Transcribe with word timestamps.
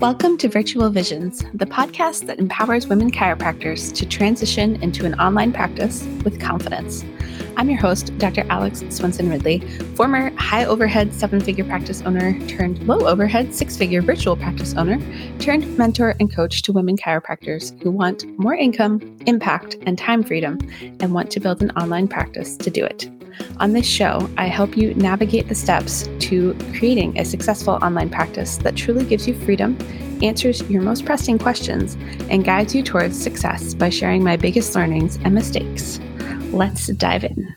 Welcome 0.00 0.38
to 0.38 0.48
Virtual 0.48 0.88
Visions, 0.88 1.44
the 1.52 1.66
podcast 1.66 2.24
that 2.24 2.38
empowers 2.38 2.86
women 2.86 3.10
chiropractors 3.10 3.92
to 3.96 4.06
transition 4.06 4.82
into 4.82 5.04
an 5.04 5.12
online 5.20 5.52
practice 5.52 6.06
with 6.24 6.40
confidence. 6.40 7.04
I'm 7.58 7.68
your 7.68 7.78
host, 7.78 8.16
Dr. 8.16 8.46
Alex 8.48 8.82
Swenson 8.88 9.28
Ridley, 9.28 9.58
former 9.94 10.34
high 10.38 10.64
overhead 10.64 11.12
seven 11.12 11.38
figure 11.38 11.64
practice 11.64 12.00
owner 12.00 12.40
turned 12.46 12.82
low 12.86 13.06
overhead 13.06 13.54
six 13.54 13.76
figure 13.76 14.00
virtual 14.00 14.34
practice 14.34 14.72
owner, 14.74 14.98
turned 15.38 15.76
mentor 15.76 16.14
and 16.18 16.34
coach 16.34 16.62
to 16.62 16.72
women 16.72 16.96
chiropractors 16.96 17.78
who 17.82 17.90
want 17.90 18.24
more 18.38 18.54
income, 18.54 19.18
impact, 19.26 19.76
and 19.82 19.98
time 19.98 20.24
freedom 20.24 20.58
and 21.00 21.12
want 21.12 21.30
to 21.32 21.40
build 21.40 21.60
an 21.60 21.72
online 21.72 22.08
practice 22.08 22.56
to 22.56 22.70
do 22.70 22.82
it. 22.82 23.10
On 23.60 23.74
this 23.74 23.86
show, 23.86 24.26
I 24.38 24.46
help 24.46 24.74
you 24.74 24.94
navigate 24.94 25.48
the 25.48 25.54
steps 25.54 26.08
to 26.20 26.56
creating 26.78 27.18
a 27.18 27.26
successful 27.26 27.74
online 27.82 28.08
practice 28.08 28.56
that 28.56 28.74
truly 28.74 29.04
gives 29.04 29.28
you 29.28 29.34
freedom, 29.34 29.76
answers 30.22 30.62
your 30.70 30.80
most 30.80 31.04
pressing 31.04 31.38
questions, 31.38 31.94
and 32.30 32.42
guides 32.42 32.74
you 32.74 32.82
towards 32.82 33.22
success 33.22 33.74
by 33.74 33.90
sharing 33.90 34.24
my 34.24 34.38
biggest 34.38 34.74
learnings 34.74 35.18
and 35.24 35.34
mistakes. 35.34 36.00
Let's 36.52 36.86
dive 36.86 37.22
in. 37.22 37.54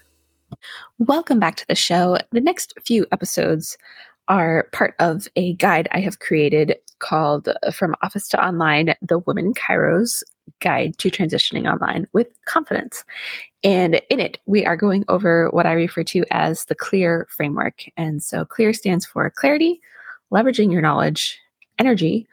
Welcome 0.98 1.39
back 1.39 1.55
to 1.55 1.67
the 1.70 1.76
show. 1.76 2.17
The 2.34 2.41
next 2.41 2.73
few 2.85 3.05
episodes 3.13 3.77
are 4.27 4.67
part 4.73 4.95
of 4.99 5.29
a 5.38 5.54
guide 5.54 5.88
I 5.93 6.01
have 6.01 6.20
created 6.20 6.76
called 6.99 7.48
uh, 7.48 7.71
From 7.71 7.95
Office 8.01 8.27
to 8.29 8.45
Online 8.45 8.93
The 9.01 9.20
Women 9.20 9.54
Chiros 9.54 10.21
Guide 10.59 10.97
to 10.97 11.09
Transitioning 11.09 11.71
Online 11.71 12.07
with 12.13 12.27
Confidence. 12.45 13.03
And 13.63 14.01
in 14.09 14.20
it, 14.20 14.39
we 14.45 14.65
are 14.65 14.75
going 14.75 15.05
over 15.07 15.49
what 15.51 15.65
I 15.65 15.73
refer 15.73 16.03
to 16.03 16.25
as 16.31 16.65
the 16.65 16.75
CLEAR 16.75 17.27
framework. 17.29 17.84
And 17.97 18.21
so 18.21 18.45
CLEAR 18.45 18.73
stands 18.73 19.05
for 19.05 19.29
clarity, 19.29 19.79
leveraging 20.31 20.71
your 20.71 20.81
knowledge, 20.81 21.39
energy, 21.79 22.27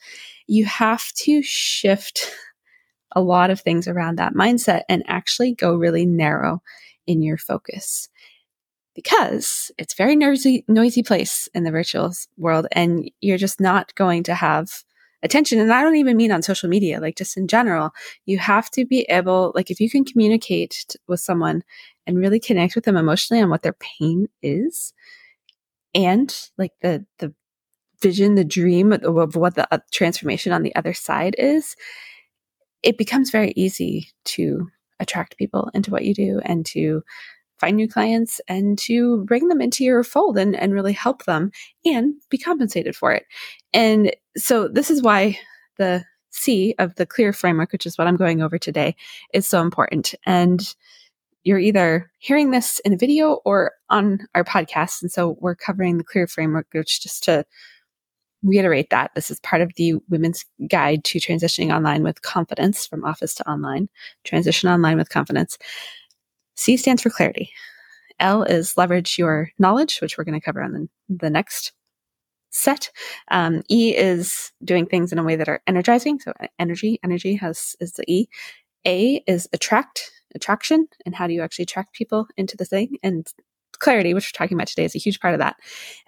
you 0.48 0.66
have 0.66 1.12
to 1.14 1.42
shift 1.42 2.32
a 3.12 3.22
lot 3.22 3.50
of 3.50 3.60
things 3.60 3.88
around 3.88 4.18
that 4.18 4.36
mindset 4.36 4.84
and 4.88 5.04
actually 5.08 5.54
go 5.54 5.76
really 5.76 6.06
narrow 6.06 6.62
in 7.08 7.24
your 7.24 7.38
focus 7.38 8.08
because 8.94 9.72
it's 9.78 9.96
very 9.96 10.16
noisy, 10.16 10.64
noisy 10.68 11.02
place 11.02 11.50
in 11.54 11.64
the 11.64 11.72
virtual 11.72 12.14
world 12.38 12.68
and 12.72 13.10
you're 13.22 13.38
just 13.38 13.60
not 13.60 13.96
going 13.96 14.24
to 14.24 14.36
have 14.36 14.84
attention. 15.24 15.60
And 15.60 15.74
I 15.74 15.82
don't 15.82 15.96
even 15.96 16.18
mean 16.18 16.32
on 16.32 16.44
social 16.44 16.70
media, 16.70 17.00
like 17.00 17.18
just 17.18 17.36
in 17.36 17.48
general, 17.48 17.92
you 18.26 18.38
have 18.38 18.70
to 18.72 18.86
be 18.86 19.02
able, 19.10 19.54
like 19.56 19.72
if 19.72 19.80
you 19.80 19.90
can 19.90 20.06
communicate 20.06 20.96
with 21.08 21.20
someone 21.20 21.64
and 22.06 22.20
really 22.20 22.40
connect 22.40 22.76
with 22.76 22.84
them 22.84 22.98
emotionally 22.98 23.42
on 23.42 23.50
what 23.50 23.64
their 23.64 23.76
pain 23.80 24.28
is 24.44 24.94
and 25.94 26.50
like 26.58 26.74
the, 26.82 27.06
the 27.20 27.34
vision, 28.02 28.36
the 28.36 28.44
dream 28.44 28.92
of, 28.92 29.04
of 29.04 29.36
what 29.36 29.56
the 29.56 29.72
uh, 29.74 29.80
transformation 29.92 30.52
on 30.52 30.64
the 30.64 30.76
other 30.76 30.94
side 30.94 31.36
is, 31.38 31.76
it 32.84 32.98
becomes 32.98 33.32
very 33.32 33.54
easy 33.56 34.10
to 34.26 34.70
attract 35.00 35.38
people 35.38 35.70
into 35.74 35.92
what 35.92 36.06
you 36.06 36.14
do 36.14 36.40
and 36.44 36.66
to 36.66 37.04
find 37.60 37.76
new 37.76 37.88
clients 37.88 38.40
and 38.48 38.78
to 38.80 39.24
bring 39.26 39.50
them 39.50 39.62
into 39.62 39.84
your 39.84 40.04
fold 40.04 40.38
and, 40.38 40.56
and 40.56 40.74
really 40.74 40.94
help 40.94 41.26
them 41.26 41.52
and 41.86 42.14
be 42.30 42.38
compensated 42.38 42.96
for 42.96 43.12
it. 43.12 43.26
And 43.74 44.14
so 44.38 44.68
this 44.68 44.90
is 44.90 45.02
why 45.02 45.38
the 45.78 46.06
C 46.32 46.76
of 46.80 46.96
the 46.96 47.06
clear 47.06 47.34
framework, 47.34 47.72
which 47.72 47.86
is 47.86 47.98
what 47.98 48.08
I'm 48.08 48.16
going 48.16 48.42
over 48.42 48.58
today, 48.58 48.96
is 49.34 49.46
so 49.46 49.62
important. 49.62 50.16
And 50.26 50.74
you're 51.44 51.60
either 51.60 52.12
hearing 52.18 52.52
this 52.52 52.80
in 52.80 52.94
a 52.94 52.98
video 52.98 53.40
or 53.46 53.72
on 53.90 54.20
our 54.36 54.44
podcast. 54.44 55.02
And 55.02 55.12
so 55.12 55.38
we're 55.40 55.56
covering 55.56 55.98
the 55.98 56.04
clear 56.04 56.28
framework, 56.28 56.68
which 56.74 57.02
just 57.02 57.24
to 57.24 57.46
reiterate 58.44 58.90
that 58.90 59.12
this 59.16 59.30
is 59.30 59.40
part 59.42 59.62
of 59.62 59.72
the 59.76 59.96
women's 60.10 60.46
guide 60.70 61.04
to 61.04 61.20
transitioning 61.20 61.74
online 61.74 62.04
with 62.04 62.22
confidence 62.22 62.86
from 62.86 63.04
office 63.04 63.36
to 63.36 63.50
online, 63.50 63.90
transition 64.24 64.70
online 64.70 64.98
with 64.98 65.10
confidence. 65.10 65.58
C 66.56 66.78
stands 66.78 67.02
for 67.02 67.10
clarity. 67.10 67.52
L 68.20 68.44
is 68.44 68.78
leverage 68.78 69.18
your 69.18 69.50
knowledge, 69.60 70.00
which 70.02 70.18
we're 70.18 70.24
going 70.24 70.40
to 70.40 70.44
cover 70.44 70.62
on 70.62 70.74
the, 70.74 70.90
the 71.10 71.30
next 71.30 71.74
set. 72.50 72.92
Um, 73.32 73.62
e 73.70 73.96
is 73.96 74.52
doing 74.64 74.86
things 74.86 75.12
in 75.12 75.20
a 75.20 75.24
way 75.24 75.36
that 75.36 75.50
are 75.50 75.62
energizing. 75.68 76.20
So 76.20 76.34
energy, 76.58 77.00
energy 77.04 77.36
has 77.36 77.76
is 77.80 77.94
the 77.94 78.04
E. 78.12 78.28
A 78.86 79.24
is 79.28 79.48
attract, 79.54 80.12
attraction, 80.36 80.88
and 81.06 81.16
how 81.16 81.28
do 81.28 81.34
you 81.34 81.42
actually 81.42 81.64
attract 81.64 81.94
people 81.94 82.28
into 82.38 82.58
the 82.58 82.66
thing? 82.66 82.98
And 83.04 83.28
clarity, 83.80 84.14
which 84.14 84.28
we're 84.28 84.38
talking 84.38 84.58
about 84.58 84.68
today, 84.68 84.86
is 84.86 84.96
a 84.96 85.00
huge 85.00 85.20
part 85.20 85.34
of 85.34 85.40
that. 85.40 85.56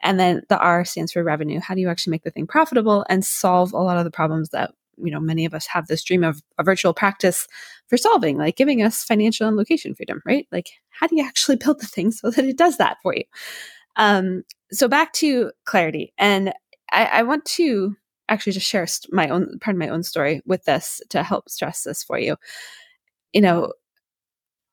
And 0.04 0.20
then 0.20 0.42
the 0.50 0.60
R 0.60 0.86
stands 0.86 1.14
for 1.14 1.24
revenue. 1.24 1.60
How 1.60 1.74
do 1.74 1.82
you 1.82 1.90
actually 1.90 2.12
make 2.12 2.24
the 2.24 2.32
thing 2.32 2.48
profitable 2.48 3.06
and 3.10 3.24
solve 3.24 3.74
a 3.74 3.78
lot 3.78 3.98
of 3.98 4.04
the 4.04 4.12
problems 4.12 4.50
that 4.50 4.72
you 4.98 5.12
know 5.12 5.20
many 5.20 5.46
of 5.46 5.54
us 5.54 5.66
have 5.68 5.88
this 5.88 6.04
dream 6.04 6.24
of 6.24 6.42
a 6.60 6.64
virtual 6.64 6.94
practice 6.94 7.48
for 7.88 7.98
solving 7.98 8.38
like 8.38 8.56
giving 8.56 8.82
us 8.82 9.04
financial 9.04 9.48
and 9.48 9.58
location 9.58 9.96
freedom 9.96 10.22
right 10.26 10.48
like 10.52 10.70
how 10.90 11.08
do 11.08 11.16
you 11.16 11.26
actually 11.26 11.56
build 11.58 11.80
the 11.80 11.88
thing 11.88 12.12
so 12.12 12.30
that 12.30 12.46
it 12.46 12.58
does 12.58 12.78
that 12.78 12.98
for 13.02 13.16
you 13.16 13.24
um 13.96 14.44
so 14.72 14.88
back 14.88 15.12
to 15.14 15.52
clarity 15.66 16.14
and 16.18 16.54
i, 16.92 17.06
I 17.06 17.24
want 17.24 17.46
to 17.46 17.96
actually 18.30 18.54
just 18.54 18.68
share 18.68 18.88
my 19.12 19.30
own 19.30 19.60
part 19.60 19.76
of 19.76 19.80
my 19.80 19.90
own 19.90 20.04
story 20.04 20.42
with 20.46 20.64
this 20.66 21.02
to 21.10 21.24
help 21.24 21.50
stress 21.50 21.84
this 21.84 22.04
for 22.04 22.18
you 22.18 22.38
you 23.34 23.42
know 23.42 23.72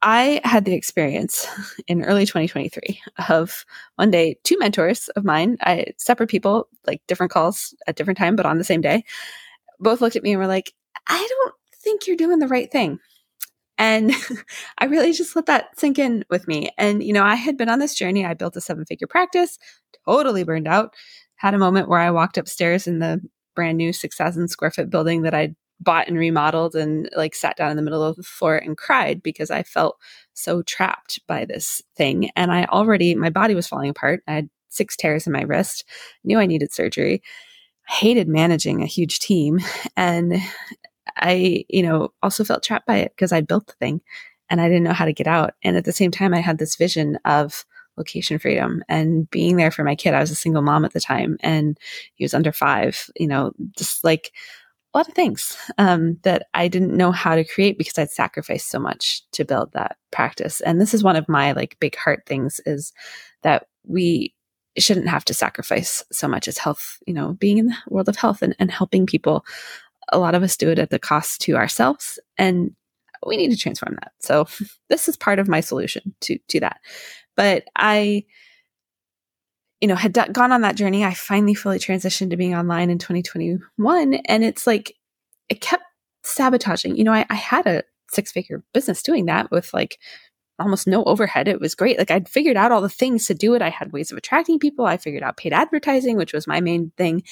I 0.02 0.40
had 0.44 0.64
the 0.64 0.74
experience 0.74 1.46
in 1.86 2.04
early 2.04 2.24
2023 2.26 3.00
of 3.28 3.64
one 3.96 4.10
day, 4.10 4.36
two 4.44 4.58
mentors 4.58 5.08
of 5.10 5.24
mine, 5.24 5.56
I 5.60 5.86
separate 5.96 6.28
people, 6.28 6.68
like 6.86 7.02
different 7.06 7.32
calls 7.32 7.74
at 7.86 7.96
different 7.96 8.18
time, 8.18 8.36
but 8.36 8.46
on 8.46 8.58
the 8.58 8.64
same 8.64 8.80
day, 8.80 9.04
both 9.80 10.00
looked 10.00 10.16
at 10.16 10.22
me 10.22 10.32
and 10.32 10.40
were 10.40 10.46
like, 10.46 10.72
I 11.06 11.26
don't 11.28 11.54
think 11.82 12.06
you're 12.06 12.16
doing 12.16 12.38
the 12.38 12.48
right 12.48 12.70
thing. 12.70 12.98
And 13.76 14.12
I 14.78 14.86
really 14.86 15.12
just 15.12 15.36
let 15.36 15.46
that 15.46 15.78
sink 15.78 15.98
in 15.98 16.24
with 16.30 16.48
me. 16.48 16.70
And, 16.76 17.02
you 17.02 17.12
know, 17.12 17.24
I 17.24 17.36
had 17.36 17.56
been 17.56 17.68
on 17.68 17.78
this 17.78 17.94
journey. 17.94 18.24
I 18.24 18.34
built 18.34 18.56
a 18.56 18.60
seven 18.60 18.84
figure 18.84 19.06
practice, 19.06 19.58
totally 20.04 20.44
burned 20.44 20.68
out. 20.68 20.94
Had 21.36 21.54
a 21.54 21.58
moment 21.58 21.88
where 21.88 22.00
I 22.00 22.10
walked 22.10 22.38
upstairs 22.38 22.86
in 22.86 22.98
the 22.98 23.20
brand 23.54 23.78
new 23.78 23.92
6,000 23.92 24.48
square 24.48 24.70
foot 24.70 24.90
building 24.90 25.22
that 25.22 25.34
I'd 25.34 25.54
bought 25.80 26.08
and 26.08 26.18
remodeled 26.18 26.74
and 26.74 27.08
like 27.16 27.34
sat 27.34 27.56
down 27.56 27.70
in 27.70 27.76
the 27.76 27.82
middle 27.82 28.02
of 28.02 28.16
the 28.16 28.22
floor 28.22 28.56
and 28.56 28.76
cried 28.76 29.22
because 29.22 29.50
I 29.50 29.62
felt 29.62 29.98
so 30.34 30.62
trapped 30.62 31.20
by 31.26 31.44
this 31.44 31.82
thing. 31.96 32.30
And 32.36 32.52
I 32.52 32.64
already, 32.64 33.14
my 33.14 33.30
body 33.30 33.54
was 33.54 33.68
falling 33.68 33.90
apart. 33.90 34.22
I 34.26 34.32
had 34.32 34.50
six 34.68 34.96
tears 34.96 35.26
in 35.26 35.32
my 35.32 35.42
wrist, 35.42 35.84
knew 36.24 36.38
I 36.38 36.46
needed 36.46 36.72
surgery, 36.72 37.22
hated 37.86 38.28
managing 38.28 38.82
a 38.82 38.86
huge 38.86 39.20
team. 39.20 39.60
And 39.96 40.40
I, 41.16 41.64
you 41.68 41.82
know, 41.82 42.12
also 42.22 42.44
felt 42.44 42.62
trapped 42.62 42.86
by 42.86 42.98
it 42.98 43.12
because 43.16 43.32
I 43.32 43.40
built 43.40 43.66
the 43.66 43.72
thing 43.74 44.00
and 44.50 44.60
I 44.60 44.68
didn't 44.68 44.84
know 44.84 44.92
how 44.92 45.04
to 45.04 45.12
get 45.12 45.26
out. 45.26 45.54
And 45.62 45.76
at 45.76 45.84
the 45.84 45.92
same 45.92 46.10
time, 46.10 46.34
I 46.34 46.40
had 46.40 46.58
this 46.58 46.76
vision 46.76 47.18
of 47.24 47.64
location 47.96 48.38
freedom 48.38 48.82
and 48.88 49.28
being 49.30 49.56
there 49.56 49.70
for 49.70 49.82
my 49.84 49.96
kid. 49.96 50.14
I 50.14 50.20
was 50.20 50.30
a 50.30 50.36
single 50.36 50.62
mom 50.62 50.84
at 50.84 50.92
the 50.92 51.00
time 51.00 51.36
and 51.40 51.76
he 52.14 52.24
was 52.24 52.32
under 52.32 52.52
five, 52.52 53.10
you 53.16 53.26
know, 53.26 53.52
just 53.76 54.04
like 54.04 54.32
a 54.94 54.98
lot 54.98 55.08
of 55.08 55.14
things 55.14 55.56
um, 55.76 56.18
that 56.22 56.46
I 56.54 56.68
didn't 56.68 56.96
know 56.96 57.12
how 57.12 57.36
to 57.36 57.44
create 57.44 57.76
because 57.76 57.98
I'd 57.98 58.10
sacrificed 58.10 58.70
so 58.70 58.78
much 58.78 59.22
to 59.32 59.44
build 59.44 59.72
that 59.72 59.96
practice. 60.10 60.60
And 60.62 60.80
this 60.80 60.94
is 60.94 61.04
one 61.04 61.16
of 61.16 61.28
my 61.28 61.52
like 61.52 61.78
big 61.78 61.94
heart 61.96 62.22
things 62.26 62.60
is 62.64 62.92
that 63.42 63.66
we 63.84 64.34
shouldn't 64.78 65.08
have 65.08 65.24
to 65.26 65.34
sacrifice 65.34 66.02
so 66.10 66.26
much 66.26 66.48
as 66.48 66.56
health, 66.56 66.98
you 67.06 67.12
know, 67.12 67.34
being 67.34 67.58
in 67.58 67.66
the 67.66 67.76
world 67.88 68.08
of 68.08 68.16
health 68.16 68.42
and, 68.42 68.56
and 68.58 68.70
helping 68.70 69.06
people. 69.06 69.44
A 70.10 70.18
lot 70.18 70.34
of 70.34 70.42
us 70.42 70.56
do 70.56 70.70
it 70.70 70.78
at 70.78 70.90
the 70.90 70.98
cost 70.98 71.42
to 71.42 71.56
ourselves 71.56 72.18
and 72.38 72.74
we 73.26 73.36
need 73.36 73.50
to 73.50 73.56
transform 73.56 73.96
that. 73.96 74.12
So 74.20 74.46
this 74.88 75.08
is 75.08 75.16
part 75.16 75.38
of 75.38 75.48
my 75.48 75.60
solution 75.60 76.14
to 76.22 76.38
to 76.48 76.60
that. 76.60 76.80
But 77.36 77.64
I 77.76 78.24
you 79.80 79.88
know, 79.88 79.94
had 79.94 80.12
d- 80.12 80.32
gone 80.32 80.52
on 80.52 80.62
that 80.62 80.76
journey. 80.76 81.04
I 81.04 81.14
finally 81.14 81.54
fully 81.54 81.78
transitioned 81.78 82.30
to 82.30 82.36
being 82.36 82.54
online 82.54 82.90
in 82.90 82.98
2021 82.98 84.14
and 84.26 84.44
it's 84.44 84.66
like 84.66 84.94
it 85.48 85.60
kept 85.60 85.84
sabotaging. 86.24 86.96
You 86.96 87.04
know, 87.04 87.12
I, 87.12 87.26
I 87.30 87.34
had 87.34 87.66
a 87.66 87.84
six 88.10 88.32
figure 88.32 88.62
business 88.72 89.02
doing 89.02 89.26
that 89.26 89.50
with 89.50 89.72
like 89.72 89.98
almost 90.58 90.86
no 90.86 91.04
overhead. 91.04 91.48
It 91.48 91.60
was 91.60 91.74
great. 91.74 91.98
Like 91.98 92.10
I'd 92.10 92.28
figured 92.28 92.56
out 92.56 92.72
all 92.72 92.80
the 92.80 92.88
things 92.88 93.26
to 93.26 93.34
do 93.34 93.54
it. 93.54 93.62
I 93.62 93.70
had 93.70 93.92
ways 93.92 94.10
of 94.10 94.18
attracting 94.18 94.58
people. 94.58 94.84
I 94.84 94.96
figured 94.96 95.22
out 95.22 95.36
paid 95.36 95.52
advertising, 95.52 96.16
which 96.16 96.32
was 96.32 96.46
my 96.46 96.60
main 96.60 96.92
thing. 96.96 97.22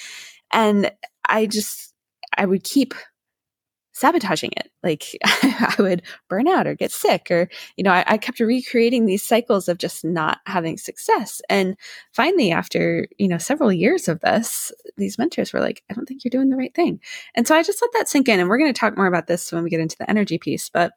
And 0.53 0.93
I 1.29 1.47
just, 1.47 1.93
I 2.37 2.47
would 2.47 2.63
keep 2.63 2.95
sabotaging 3.97 4.51
it. 4.59 4.71
Like 4.83 5.05
I 5.25 5.75
would 5.79 6.03
burn 6.29 6.49
out 6.49 6.67
or 6.67 6.75
get 6.75 6.93
sick, 6.93 7.31
or, 7.31 7.49
you 7.77 7.83
know, 7.83 7.93
I, 7.93 8.05
I, 8.07 8.19
kept 8.19 8.41
recreating 8.41 9.07
these 9.07 9.23
cycles 9.23 9.69
of 9.69 9.79
just 9.79 10.05
not 10.05 10.41
having 10.45 10.77
success. 10.77 11.41
And 11.49 11.77
finally, 12.13 12.53
after, 12.53 13.09
you 13.17 13.27
know, 13.27 13.39
several 13.39 13.73
years 13.73 14.07
of 14.07 14.21
this, 14.21 14.71
these 14.99 15.17
mentors 15.17 15.55
were 15.55 15.61
like, 15.61 15.83
I 15.91 15.95
don't 15.95 16.05
think 16.05 16.25
you're 16.25 16.31
doing 16.31 16.51
the 16.51 16.59
right 16.59 16.75
thing. 16.75 17.01
And 17.35 17.49
so 17.49 17.55
I 17.55 17.63
just 17.63 17.81
let 17.81 17.91
that 17.95 18.09
sink 18.09 18.29
in. 18.29 18.39
And 18.39 18.51
we're 18.51 18.59
going 18.59 18.73
to 18.73 18.79
talk 18.79 18.99
more 18.99 19.07
about 19.07 19.29
this 19.29 19.51
when 19.51 19.65
we 19.65 19.71
get 19.71 19.81
into 19.81 19.97
the 19.99 20.11
energy 20.11 20.37
piece. 20.37 20.69
But 20.69 20.93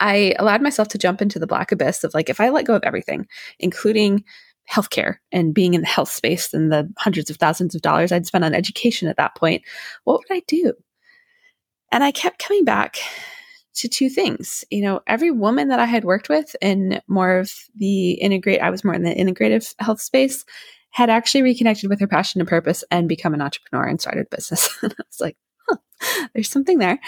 I 0.00 0.34
allowed 0.38 0.62
myself 0.62 0.88
to 0.88 0.98
jump 0.98 1.20
into 1.20 1.38
the 1.38 1.46
black 1.46 1.70
abyss 1.70 2.02
of 2.02 2.14
like, 2.14 2.30
if 2.30 2.40
I 2.40 2.48
let 2.48 2.64
go 2.64 2.74
of 2.74 2.82
everything, 2.82 3.26
including 3.58 4.24
healthcare 4.72 5.16
and 5.32 5.52
being 5.52 5.74
in 5.74 5.82
the 5.82 5.86
health 5.86 6.10
space 6.10 6.54
and 6.54 6.72
the 6.72 6.90
hundreds 6.96 7.28
of 7.28 7.36
thousands 7.36 7.74
of 7.74 7.82
dollars 7.82 8.10
I'd 8.10 8.26
spent 8.26 8.44
on 8.44 8.54
education 8.54 9.06
at 9.06 9.18
that 9.18 9.34
point, 9.34 9.62
what 10.04 10.20
would 10.20 10.34
I 10.34 10.42
do? 10.46 10.72
And 11.92 12.04
I 12.04 12.12
kept 12.12 12.38
coming 12.38 12.64
back 12.64 12.98
to 13.74 13.88
two 13.88 14.08
things. 14.08 14.64
You 14.70 14.82
know, 14.82 15.00
every 15.06 15.30
woman 15.30 15.68
that 15.68 15.80
I 15.80 15.86
had 15.86 16.04
worked 16.04 16.28
with 16.28 16.54
in 16.60 17.00
more 17.08 17.38
of 17.38 17.52
the 17.74 18.12
integrate, 18.12 18.60
I 18.60 18.70
was 18.70 18.84
more 18.84 18.94
in 18.94 19.02
the 19.02 19.14
integrative 19.14 19.74
health 19.78 20.00
space, 20.00 20.44
had 20.90 21.10
actually 21.10 21.42
reconnected 21.42 21.88
with 21.88 22.00
her 22.00 22.06
passion 22.06 22.40
and 22.40 22.48
purpose 22.48 22.84
and 22.90 23.08
become 23.08 23.34
an 23.34 23.42
entrepreneur 23.42 23.86
and 23.86 24.00
started 24.00 24.26
a 24.26 24.36
business. 24.36 24.68
and 24.82 24.92
I 24.92 25.02
was 25.06 25.20
like, 25.20 25.36
huh, 25.68 25.76
there's 26.34 26.50
something 26.50 26.78
there. 26.78 26.98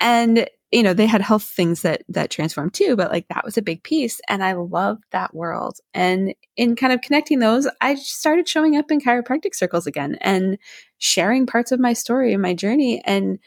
And 0.00 0.48
you 0.74 0.82
know, 0.82 0.92
they 0.92 1.06
had 1.06 1.20
health 1.20 1.44
things 1.44 1.82
that 1.82 2.02
that 2.08 2.30
transformed 2.30 2.74
too, 2.74 2.96
but 2.96 3.12
like 3.12 3.28
that 3.28 3.44
was 3.44 3.56
a 3.56 3.62
big 3.62 3.84
piece. 3.84 4.20
And 4.28 4.42
I 4.42 4.54
loved 4.54 5.04
that 5.12 5.32
world. 5.32 5.78
And 5.94 6.34
in 6.56 6.74
kind 6.74 6.92
of 6.92 7.00
connecting 7.00 7.38
those, 7.38 7.68
I 7.80 7.94
started 7.94 8.48
showing 8.48 8.76
up 8.76 8.90
in 8.90 9.00
chiropractic 9.00 9.54
circles 9.54 9.86
again 9.86 10.18
and 10.20 10.58
sharing 10.98 11.46
parts 11.46 11.70
of 11.70 11.78
my 11.78 11.92
story 11.92 12.32
and 12.32 12.42
my 12.42 12.54
journey. 12.54 13.00
And 13.04 13.38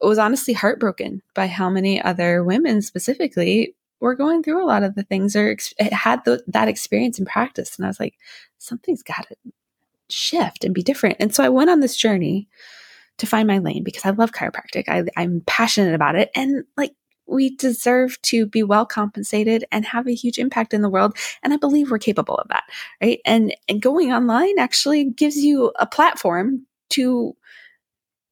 was 0.00 0.18
honestly 0.18 0.54
heartbroken 0.54 1.22
by 1.34 1.46
how 1.46 1.68
many 1.68 2.00
other 2.00 2.44
women 2.44 2.82
specifically 2.82 3.74
were 4.00 4.14
going 4.14 4.42
through 4.42 4.62
a 4.62 4.66
lot 4.66 4.84
of 4.84 4.94
the 4.94 5.02
things 5.02 5.34
or 5.34 5.50
ex- 5.50 5.74
had 5.78 6.20
that 6.46 6.68
experience 6.68 7.18
in 7.18 7.24
practice. 7.24 7.76
And 7.76 7.84
I 7.84 7.88
was 7.88 7.98
like, 7.98 8.14
something's 8.58 9.02
got 9.02 9.26
to 9.28 9.36
shift 10.08 10.64
and 10.64 10.74
be 10.74 10.82
different. 10.82 11.16
And 11.18 11.34
so 11.34 11.42
I 11.42 11.48
went 11.48 11.70
on 11.70 11.80
this 11.80 11.96
journey 11.96 12.48
to 13.18 13.26
find 13.26 13.48
my 13.48 13.58
lane 13.58 13.82
because 13.82 14.04
I 14.04 14.10
love 14.10 14.30
chiropractic. 14.30 14.84
I, 14.88 15.04
I'm 15.16 15.42
passionate 15.46 15.94
about 15.94 16.14
it. 16.14 16.30
And 16.36 16.64
like, 16.76 16.92
we 17.30 17.54
deserve 17.56 18.20
to 18.22 18.46
be 18.46 18.62
well 18.62 18.86
compensated 18.86 19.62
and 19.70 19.84
have 19.84 20.06
a 20.06 20.14
huge 20.14 20.38
impact 20.38 20.72
in 20.72 20.80
the 20.80 20.88
world. 20.88 21.14
And 21.42 21.52
I 21.52 21.58
believe 21.58 21.90
we're 21.90 21.98
capable 21.98 22.36
of 22.36 22.48
that. 22.48 22.64
Right. 23.02 23.20
And, 23.26 23.54
and 23.68 23.82
going 23.82 24.12
online 24.12 24.58
actually 24.58 25.10
gives 25.10 25.36
you 25.36 25.70
a 25.78 25.86
platform 25.86 26.64
to 26.90 27.36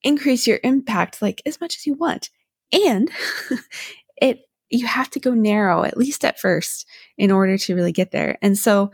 increase 0.02 0.46
your 0.46 0.60
impact 0.62 1.22
like 1.22 1.42
as 1.46 1.60
much 1.60 1.76
as 1.76 1.86
you 1.86 1.94
want. 1.94 2.30
And 2.72 3.10
it, 4.16 4.40
you 4.70 4.86
have 4.86 5.10
to 5.10 5.20
go 5.20 5.32
narrow, 5.32 5.84
at 5.84 5.96
least 5.96 6.24
at 6.24 6.40
first, 6.40 6.86
in 7.16 7.30
order 7.30 7.56
to 7.58 7.74
really 7.74 7.92
get 7.92 8.10
there. 8.10 8.38
And 8.42 8.58
so, 8.58 8.90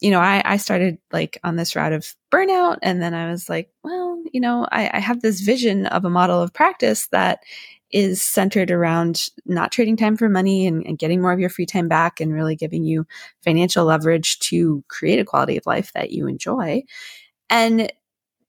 you 0.00 0.10
know, 0.10 0.20
I, 0.20 0.42
I 0.44 0.56
started 0.56 0.98
like 1.12 1.38
on 1.42 1.56
this 1.56 1.74
route 1.74 1.92
of 1.92 2.14
burnout. 2.30 2.78
And 2.82 3.02
then 3.02 3.14
I 3.14 3.30
was 3.30 3.48
like, 3.48 3.70
well, 3.82 4.22
you 4.32 4.40
know, 4.40 4.66
I, 4.70 4.90
I 4.94 5.00
have 5.00 5.22
this 5.22 5.40
vision 5.40 5.86
of 5.86 6.04
a 6.04 6.10
model 6.10 6.40
of 6.40 6.52
practice 6.52 7.08
that 7.08 7.40
is 7.90 8.20
centered 8.20 8.70
around 8.70 9.28
not 9.46 9.70
trading 9.70 9.96
time 9.96 10.16
for 10.16 10.28
money 10.28 10.66
and, 10.66 10.84
and, 10.86 10.98
getting 10.98 11.22
more 11.22 11.32
of 11.32 11.38
your 11.38 11.48
free 11.48 11.66
time 11.66 11.86
back 11.86 12.20
and 12.20 12.34
really 12.34 12.56
giving 12.56 12.84
you 12.84 13.06
financial 13.44 13.84
leverage 13.84 14.40
to 14.40 14.82
create 14.88 15.20
a 15.20 15.24
quality 15.24 15.56
of 15.56 15.64
life 15.66 15.92
that 15.94 16.10
you 16.10 16.26
enjoy. 16.26 16.82
And 17.48 17.92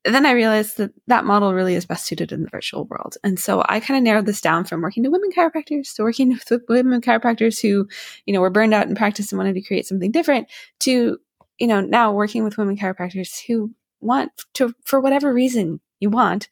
then 0.04 0.26
I 0.26 0.32
realized 0.32 0.78
that 0.78 0.92
that 1.08 1.24
model 1.24 1.52
really 1.54 1.74
is 1.74 1.84
best 1.84 2.06
suited 2.06 2.32
in 2.32 2.42
the 2.42 2.48
virtual 2.50 2.84
world. 2.84 3.16
And 3.24 3.38
so 3.38 3.64
I 3.68 3.80
kind 3.80 3.98
of 3.98 4.04
narrowed 4.04 4.26
this 4.26 4.40
down 4.40 4.64
from 4.64 4.80
working 4.80 5.02
to 5.02 5.10
women 5.10 5.30
chiropractors 5.30 5.94
to 5.96 6.02
working 6.02 6.38
with 6.50 6.62
women 6.68 7.00
chiropractors 7.00 7.60
who, 7.60 7.88
you 8.24 8.32
know, 8.32 8.40
were 8.40 8.50
burned 8.50 8.74
out 8.74 8.86
in 8.86 8.94
practice 8.94 9.32
and 9.32 9.38
wanted 9.38 9.54
to 9.54 9.62
create 9.62 9.86
something 9.86 10.12
different 10.12 10.48
to 10.80 11.18
you 11.58 11.66
know, 11.66 11.80
now 11.80 12.12
working 12.12 12.44
with 12.44 12.56
women 12.56 12.76
chiropractors 12.76 13.44
who 13.46 13.72
want 14.00 14.30
to, 14.54 14.74
for 14.84 15.00
whatever 15.00 15.32
reason 15.32 15.80
you 16.00 16.08
want, 16.08 16.48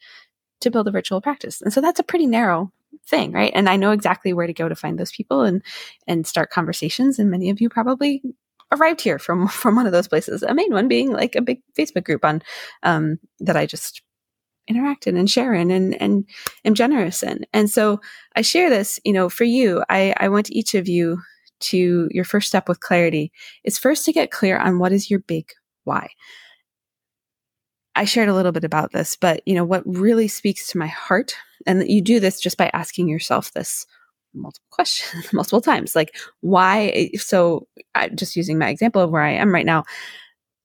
to 0.61 0.71
build 0.71 0.89
a 0.89 0.91
virtual 0.91 1.21
practice. 1.21 1.63
And 1.63 1.73
so 1.73 1.81
that's 1.81 2.01
a 2.01 2.05
pretty 2.05 2.27
narrow 2.27 2.73
thing, 3.07 3.33
right? 3.33 3.53
And 3.55 3.69
I 3.69 3.77
know 3.77 3.93
exactly 3.93 4.33
where 4.33 4.47
to 4.47 4.53
go 4.53 4.69
to 4.69 4.75
find 4.75 4.99
those 4.99 5.13
people 5.13 5.43
and 5.43 5.63
and 6.07 6.27
start 6.27 6.51
conversations. 6.51 7.19
And 7.19 7.31
many 7.31 7.51
of 7.51 7.61
you 7.61 7.69
probably 7.69 8.23
arrived 8.73 9.01
here 9.01 9.19
from 9.19 9.49
from 9.63 9.77
one 9.77 9.87
of 9.87 9.93
those 9.93 10.09
places. 10.09 10.43
A 10.43 10.55
main 10.55 10.73
one 10.73 10.89
being 10.89 11.13
like 11.13 11.35
a 11.35 11.43
big 11.43 11.61
Facebook 11.79 12.05
group 12.05 12.25
on 12.25 12.43
um, 12.83 13.19
that 13.41 13.57
I 13.57 13.67
just 13.67 14.03
interact 14.69 15.07
in 15.07 15.17
and 15.17 15.31
share 15.31 15.55
in 15.55 15.71
and 15.71 16.01
and 16.01 16.29
am 16.65 16.75
generous 16.75 17.23
in. 17.23 17.47
And 17.53 17.71
so 17.71 18.01
I 18.35 18.43
share 18.43 18.69
this, 18.69 18.99
you 19.05 19.13
know, 19.13 19.29
for 19.29 19.45
you. 19.45 19.85
I 19.89 20.15
I 20.19 20.29
want 20.29 20.51
each 20.51 20.75
of 20.75 20.89
you 20.89 21.21
to 21.59 22.09
your 22.11 22.25
first 22.25 22.49
step 22.49 22.69
with 22.69 22.81
clarity 22.81 23.33
is 23.65 23.79
first 23.79 24.05
to 24.05 24.13
get 24.13 24.31
clear 24.31 24.59
on 24.59 24.79
what 24.79 24.93
is 24.93 25.11
your 25.11 25.21
big 25.21 25.51
why. 25.85 26.09
I 27.95 28.05
shared 28.05 28.29
a 28.29 28.35
little 28.35 28.53
bit 28.53 28.65
about 28.65 28.93
this, 28.93 29.17
but 29.17 29.41
you 29.47 29.55
know 29.55 29.65
what 29.65 29.83
really 29.87 30.29
speaks 30.29 30.69
to 30.69 30.79
my 30.79 30.89
heart, 30.89 31.35
and 31.67 31.89
you 31.89 32.03
do 32.03 32.21
this 32.21 32.41
just 32.41 32.59
by 32.59 32.71
asking 32.75 33.09
yourself 33.09 33.53
this 33.53 33.87
multiple 34.37 34.69
questions, 34.71 35.27
multiple 35.33 35.61
times, 35.61 35.97
like 35.97 36.17
why. 36.41 37.11
So, 37.17 37.67
I, 37.95 38.09
just 38.09 38.37
using 38.37 38.59
my 38.59 38.69
example 38.69 39.03
of 39.03 39.11
where 39.11 39.23
I 39.23 39.33
am 39.33 39.53
right 39.53 39.67
now, 39.67 39.85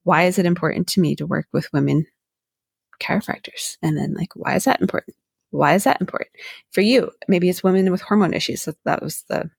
why 0.04 0.24
is 0.24 0.38
it 0.38 0.46
important 0.46 0.88
to 0.90 1.02
me 1.02 1.16
to 1.16 1.26
work 1.26 1.48
with 1.52 1.72
women 1.74 2.06
chiropractors? 3.02 3.78
And 3.82 3.98
then, 3.98 4.14
like, 4.14 4.36
why 4.36 4.56
is 4.56 4.66
that 4.66 4.82
important? 4.82 5.16
Why 5.52 5.76
is 5.76 5.84
that 5.84 6.00
important 6.00 6.32
for 6.72 6.82
you? 6.82 7.12
Maybe 7.28 7.50
it's 7.50 7.64
women 7.64 7.92
with 7.92 8.02
hormone 8.02 8.34
issues. 8.34 8.62
So 8.62 8.74
that 8.86 9.02
was 9.02 9.24
the 9.28 9.50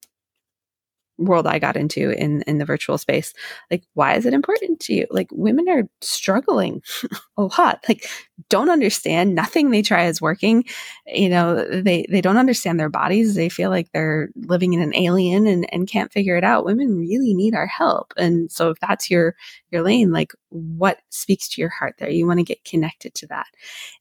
world 1.18 1.46
I 1.46 1.58
got 1.58 1.76
into 1.76 2.10
in 2.10 2.42
in 2.42 2.58
the 2.58 2.64
virtual 2.64 2.98
space. 2.98 3.32
Like, 3.70 3.84
why 3.94 4.14
is 4.14 4.26
it 4.26 4.34
important 4.34 4.80
to 4.80 4.94
you? 4.94 5.06
Like, 5.10 5.28
women 5.32 5.68
are 5.68 5.84
struggling 6.00 6.82
a 7.36 7.42
lot. 7.42 7.84
Like, 7.88 8.08
don't 8.48 8.70
understand. 8.70 9.34
Nothing 9.34 9.70
they 9.70 9.82
try 9.82 10.06
is 10.06 10.20
working. 10.20 10.64
You 11.06 11.28
know, 11.28 11.82
they 11.82 12.06
they 12.08 12.20
don't 12.20 12.36
understand 12.36 12.80
their 12.80 12.88
bodies. 12.88 13.34
They 13.34 13.48
feel 13.48 13.70
like 13.70 13.90
they're 13.92 14.30
living 14.36 14.72
in 14.72 14.80
an 14.80 14.94
alien 14.94 15.46
and 15.46 15.72
and 15.72 15.88
can't 15.88 16.12
figure 16.12 16.36
it 16.36 16.44
out. 16.44 16.64
Women 16.64 16.98
really 16.98 17.34
need 17.34 17.54
our 17.54 17.66
help. 17.66 18.12
And 18.16 18.50
so, 18.50 18.70
if 18.70 18.80
that's 18.80 19.10
your 19.10 19.34
your 19.70 19.82
lane, 19.82 20.12
like, 20.12 20.32
what 20.50 21.00
speaks 21.10 21.48
to 21.50 21.60
your 21.60 21.70
heart 21.70 21.94
there? 21.98 22.10
You 22.10 22.26
want 22.26 22.40
to 22.40 22.44
get 22.44 22.64
connected 22.64 23.14
to 23.14 23.26
that, 23.28 23.46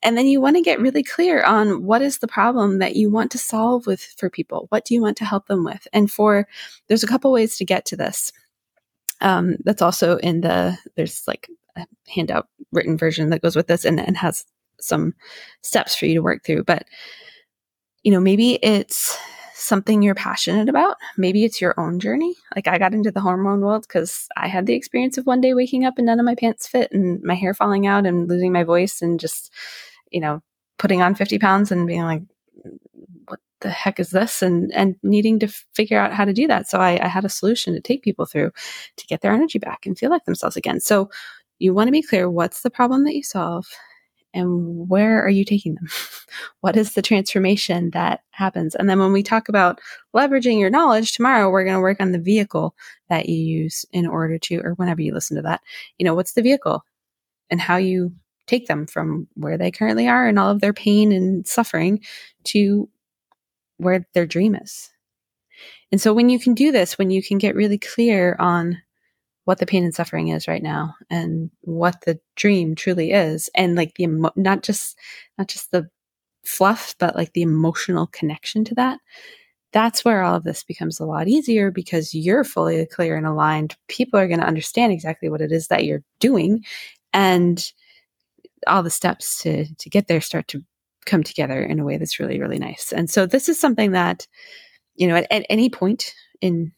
and 0.01 0.18
then 0.18 0.27
you 0.27 0.41
want 0.41 0.56
to 0.56 0.62
get 0.62 0.82
really 0.82 1.03
clear 1.03 1.44
on 1.44 1.84
what 1.84 2.01
is 2.01 2.20
the 2.20 2.27
problem 2.27 2.80
that 2.80 2.96
you 2.96 3.10
want 3.10 3.32
to 3.32 3.38
solve 3.38 3.86
with 3.86 4.01
for 4.18 4.30
people. 4.30 4.68
What 4.70 4.86
do 4.86 4.94
you 4.94 5.01
want 5.01 5.18
to 5.18 5.25
help 5.25 5.48
them 5.48 5.63
with? 5.63 5.88
And 5.94 6.12
for 6.12 6.48
there's 6.88 7.03
a 7.03 7.08
couple 7.12 7.32
ways 7.32 7.58
to 7.58 7.65
get 7.65 7.86
to 7.86 7.96
this. 7.96 8.32
Um, 9.22 9.58
that's 9.63 9.82
also 9.82 10.18
in 10.18 10.41
the 10.41 10.77
there's 10.96 11.24
like 11.27 11.48
a 11.75 11.86
handout 12.08 12.48
written 12.72 12.98
version 12.98 13.30
that 13.30 13.41
goes 13.41 13.56
with 13.56 13.68
this 13.68 13.86
and, 13.86 14.00
and 14.00 14.18
has 14.18 14.46
some 14.80 15.13
steps 15.62 15.96
for 15.96 16.08
you 16.08 16.15
to 16.15 16.24
work 16.24 16.44
through. 16.44 16.63
But 16.63 16.86
you 18.03 18.12
know, 18.12 18.20
maybe 18.20 18.53
it's 18.63 19.18
something 19.53 20.01
you're 20.01 20.15
passionate 20.15 20.68
about. 20.68 20.98
Maybe 21.18 21.44
it's 21.44 21.62
your 21.62 21.80
own 21.80 22.00
journey. 22.00 22.36
Like 22.56 22.68
I 22.68 22.77
got 22.80 22.94
into 22.94 23.12
the 23.12 23.22
hormone 23.22 23.62
world 23.62 23.86
because 23.88 24.27
I 24.36 24.48
had 24.48 24.65
the 24.65 24.74
experience 24.74 25.18
of 25.18 25.27
one 25.27 25.39
day 25.39 25.53
waking 25.53 25.86
up 25.86 25.96
and 25.98 26.08
none 26.08 26.20
of 26.20 26.25
my 26.25 26.36
pants 26.36 26.68
fit 26.68 26.91
and 26.91 27.22
my 27.22 27.36
hair 27.36 27.53
falling 27.53 27.86
out 27.86 28.06
and 28.06 28.27
losing 28.27 28.51
my 28.51 28.63
voice 28.63 29.01
and 29.01 29.20
just, 29.20 29.53
you 30.10 30.20
know, 30.20 30.41
putting 30.80 31.01
on 31.01 31.13
50 31.13 31.38
pounds 31.38 31.72
and 31.72 31.86
being 31.86 32.01
like, 32.01 32.24
the 33.62 33.70
heck 33.70 34.00
is 34.00 34.12
this? 34.12 34.41
And 34.41 34.72
and 34.74 34.96
needing 35.03 35.39
to 35.39 35.48
figure 35.74 36.00
out 36.00 36.13
how 36.13 36.25
to 36.25 36.34
do 36.34 36.48
that. 36.48 36.68
So 36.68 36.80
I, 36.80 37.03
I 37.03 37.08
had 37.08 37.25
a 37.25 37.30
solution 37.30 37.74
to 37.74 37.82
take 37.82 38.03
people 38.03 38.25
through 38.25 38.51
to 38.98 39.08
get 39.08 39.22
their 39.22 39.34
energy 39.34 39.60
back 39.60 39.86
and 39.86 39.98
feel 39.98 40.10
like 40.10 40.25
themselves 40.25 40.58
again. 40.58 40.80
So 40.80 41.10
you 41.60 41.74
want 41.74 41.88
to 41.88 41.91
be 41.91 42.01
clear 42.01 42.30
what's 42.30 42.62
the 42.62 42.70
problem 42.70 43.06
that 43.06 43.15
you 43.15 43.24
solve 43.24 43.68
and 44.34 44.89
where 44.89 45.24
are 45.24 45.30
you 45.30 45.46
taking 45.46 45.75
them? 45.75 45.88
What 46.62 46.77
is 46.77 46.94
the 46.94 47.01
transformation 47.01 47.89
that 47.91 48.22
happens? 48.32 48.74
And 48.75 48.89
then 48.89 49.00
when 49.00 49.12
we 49.12 49.22
talk 49.22 49.50
about 49.50 49.82
leveraging 50.15 50.60
your 50.60 50.70
knowledge 50.70 51.12
tomorrow 51.12 51.50
we're 51.50 51.65
going 51.65 51.75
to 51.75 51.82
work 51.82 52.00
on 52.00 52.13
the 52.13 52.20
vehicle 52.20 52.74
that 53.10 53.27
you 53.27 53.36
use 53.36 53.86
in 53.91 54.08
order 54.08 54.38
to 54.38 54.62
or 54.63 54.74
whenever 54.75 55.01
you 55.01 55.13
listen 55.13 55.36
to 55.36 55.44
that 55.44 55.62
you 55.98 56.06
know 56.06 56.15
what's 56.15 56.34
the 56.34 56.41
vehicle 56.41 56.86
and 57.50 57.60
how 57.60 57.75
you 57.75 58.13
take 58.48 58.68
them 58.68 58.86
from 58.88 59.27
where 59.36 59.58
they 59.58 59.72
currently 59.72 60.08
are 60.08 60.27
and 60.27 60.39
all 60.39 60.50
of 60.50 60.62
their 60.62 60.74
pain 60.74 61.12
and 61.12 61.48
suffering 61.48 62.01
to 62.44 62.89
where 63.82 64.06
their 64.14 64.26
dream 64.26 64.56
is. 64.56 64.90
And 65.92 66.00
so 66.00 66.14
when 66.14 66.30
you 66.30 66.40
can 66.40 66.54
do 66.54 66.72
this, 66.72 66.98
when 66.98 67.12
you 67.12 67.22
can 67.22 67.38
get 67.38 67.56
really 67.56 67.78
clear 67.78 68.36
on 68.40 68.78
what 69.46 69.58
the 69.58 69.66
pain 69.66 69.84
and 69.84 69.94
suffering 69.94 70.30
is 70.30 70.48
right 70.48 70.64
now 70.64 70.96
and 71.10 71.50
what 71.62 72.02
the 72.06 72.20
dream 72.36 72.76
truly 72.76 73.12
is 73.12 73.50
and 73.56 73.76
like 73.76 73.96
the 73.96 74.04
emo- 74.04 74.32
not 74.36 74.64
just 74.64 74.98
not 75.38 75.48
just 75.48 75.72
the 75.72 75.90
fluff 76.46 76.96
but 77.00 77.16
like 77.16 77.34
the 77.34 77.42
emotional 77.42 78.08
connection 78.08 78.64
to 78.64 78.76
that 78.76 79.00
that's 79.74 80.04
where 80.04 80.22
all 80.22 80.36
of 80.36 80.44
this 80.44 80.64
becomes 80.64 81.00
a 81.00 81.06
lot 81.06 81.28
easier 81.28 81.72
because 81.72 82.14
you're 82.14 82.44
fully 82.44 82.86
clear 82.86 83.16
and 83.16 83.26
aligned 83.26 83.76
people 83.88 84.20
are 84.20 84.28
going 84.28 84.40
to 84.40 84.48
understand 84.48 84.92
exactly 84.92 85.30
what 85.30 85.42
it 85.42 85.52
is 85.52 85.68
that 85.68 85.86
you're 85.86 86.04
doing 86.20 86.64
and 87.14 87.72
all 88.68 88.84
the 88.84 88.90
steps 88.90 89.42
to 89.42 89.66
to 89.76 89.90
get 89.90 90.08
there 90.08 90.22
start 90.22 90.48
to 90.48 90.64
come 91.05 91.24
together 91.24 91.62
in 91.62 91.79
a 91.79 91.84
way 91.84 91.98
that's 91.98 92.20
really, 92.20 92.39
really 92.39 92.60
nice. 92.60 92.91
And 92.91 93.10
so 93.10 93.25
this 93.25 93.50
is 93.50 93.60
something 93.60 93.91
that, 93.91 94.27
you 94.96 95.08
know, 95.08 95.15
at, 95.15 95.27
at 95.31 95.46
any 95.50 95.70
point 95.70 96.13
in 96.41 96.72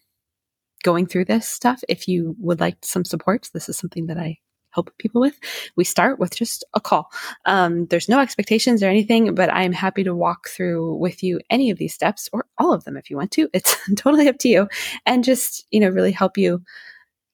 going 0.83 1.07
through 1.07 1.25
this 1.25 1.47
stuff, 1.47 1.83
if 1.89 2.07
you 2.07 2.35
would 2.39 2.59
like 2.59 2.77
some 2.81 3.05
support, 3.05 3.49
this 3.53 3.69
is 3.69 3.77
something 3.77 4.07
that 4.07 4.17
I 4.17 4.37
help 4.71 4.91
people 4.97 5.21
with. 5.21 5.39
We 5.75 5.83
start 5.83 6.19
with 6.19 6.35
just 6.35 6.65
a 6.73 6.81
call. 6.81 7.11
Um, 7.45 7.85
there's 7.87 8.09
no 8.09 8.19
expectations 8.19 8.81
or 8.81 8.87
anything, 8.87 9.35
but 9.35 9.53
I'm 9.53 9.71
happy 9.71 10.03
to 10.03 10.15
walk 10.15 10.49
through 10.49 10.95
with 10.95 11.23
you 11.23 11.39
any 11.49 11.69
of 11.69 11.77
these 11.77 11.93
steps 11.93 12.27
or 12.33 12.45
all 12.57 12.73
of 12.73 12.83
them 12.83 12.97
if 12.97 13.09
you 13.09 13.17
want 13.17 13.31
to. 13.31 13.49
It's 13.53 13.77
totally 13.95 14.27
up 14.27 14.39
to 14.39 14.49
you. 14.49 14.67
And 15.05 15.23
just, 15.23 15.65
you 15.71 15.79
know, 15.79 15.89
really 15.89 16.11
help 16.11 16.37
you 16.37 16.63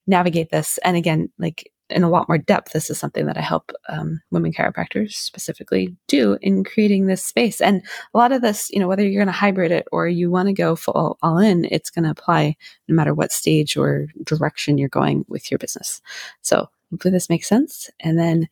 navigate 0.06 0.50
this. 0.50 0.78
And 0.84 0.96
again, 0.96 1.30
like 1.38 1.72
in 1.90 2.02
a 2.02 2.08
lot 2.08 2.28
more 2.28 2.38
depth, 2.38 2.72
this 2.72 2.90
is 2.90 2.98
something 2.98 3.26
that 3.26 3.36
I 3.36 3.40
help 3.40 3.72
um, 3.88 4.20
women 4.30 4.52
chiropractors 4.52 5.12
specifically 5.12 5.96
do 6.08 6.38
in 6.40 6.64
creating 6.64 7.06
this 7.06 7.24
space. 7.24 7.60
And 7.60 7.82
a 8.14 8.18
lot 8.18 8.32
of 8.32 8.42
this, 8.42 8.70
you 8.70 8.78
know, 8.78 8.88
whether 8.88 9.02
you're 9.02 9.22
going 9.22 9.32
to 9.32 9.38
hybrid 9.38 9.72
it 9.72 9.86
or 9.92 10.08
you 10.08 10.30
want 10.30 10.48
to 10.48 10.52
go 10.52 10.76
full 10.76 11.18
all 11.22 11.38
in, 11.38 11.66
it's 11.70 11.90
going 11.90 12.04
to 12.04 12.10
apply 12.10 12.56
no 12.88 12.94
matter 12.94 13.14
what 13.14 13.32
stage 13.32 13.76
or 13.76 14.08
direction 14.24 14.78
you're 14.78 14.88
going 14.88 15.24
with 15.28 15.50
your 15.50 15.58
business. 15.58 16.00
So 16.42 16.68
hopefully 16.90 17.12
this 17.12 17.30
makes 17.30 17.48
sense. 17.48 17.90
And 18.00 18.18
then 18.18 18.48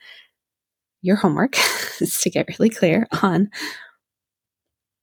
your 1.03 1.17
homework 1.17 1.57
is 2.01 2.21
to 2.23 2.31
get 2.31 2.49
really 2.49 2.71
clear 2.71 3.07
on 3.23 3.51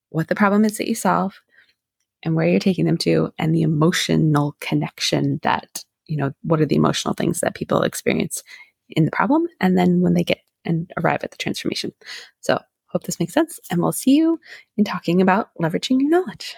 what 0.10 0.28
the 0.28 0.36
problem 0.36 0.66
is 0.66 0.78
that 0.78 0.88
you 0.88 0.96
solve 0.96 1.40
and 2.24 2.36
where 2.36 2.48
you're 2.48 2.60
taking 2.60 2.86
them 2.86 2.98
to 2.98 3.32
and 3.38 3.54
the 3.54 3.62
emotional 3.62 4.56
connection 4.60 5.40
that 5.44 5.84
you 6.08 6.18
know, 6.18 6.34
what 6.44 6.62
are 6.62 6.66
the 6.66 6.76
emotional 6.76 7.14
things 7.14 7.40
that 7.40 7.56
people 7.56 7.82
experience 7.84 8.44
in 8.90 9.06
the 9.06 9.12
problem, 9.12 9.48
and 9.60 9.78
then 9.78 10.02
when 10.02 10.14
they 10.14 10.24
get 10.24 10.40
and 10.66 10.92
arrive 10.98 11.24
at 11.24 11.32
the 11.32 11.38
transformation. 11.38 11.94
So, 12.42 12.60
hope 12.88 13.04
this 13.04 13.20
makes 13.20 13.34
sense, 13.34 13.60
and 13.70 13.82
we'll 13.82 13.92
see 13.92 14.16
you 14.16 14.40
in 14.78 14.84
talking 14.84 15.22
about 15.22 15.50
leveraging 15.62 16.02
your 16.02 16.10
knowledge. 16.10 16.56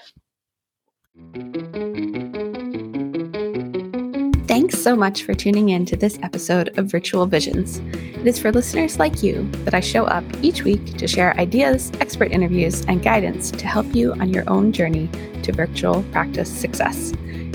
Thanks 4.48 4.80
so 4.80 4.96
much 4.96 5.24
for 5.24 5.34
tuning 5.34 5.70
in 5.70 5.86
to 5.86 5.98
this 5.98 6.18
episode 6.24 6.77
of 6.77 6.89
Virtual 6.89 7.25
Visions. 7.25 7.80
It 7.94 8.25
is 8.25 8.39
for 8.39 8.51
listeners 8.51 8.98
like 8.98 9.22
you 9.22 9.48
that 9.66 9.74
I 9.74 9.80
show 9.82 10.06
up 10.06 10.24
each 10.42 10.63
week 10.63 10.98
to 10.98 11.08
share 11.08 11.38
ideas, 11.39 11.92
expert 12.00 12.32
interviews, 12.32 12.84
and 12.88 13.04
guidance 13.04 13.51
to 13.51 13.68
help 13.68 13.94
you 13.94 14.13
on 14.13 14.34
your 14.34 14.50
own 14.50 14.72
journey 14.72 15.10
to 15.44 15.51
virtual 15.51 16.04
practice 16.12 16.50
success. 16.50 17.13